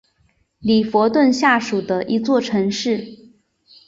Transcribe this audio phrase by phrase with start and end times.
[0.57, 3.33] 里弗顿下属的一座城市。